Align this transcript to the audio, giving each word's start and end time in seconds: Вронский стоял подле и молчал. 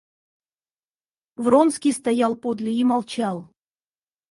Вронский 1.35 1.91
стоял 1.93 2.35
подле 2.35 2.73
и 2.73 2.83
молчал. 2.83 3.51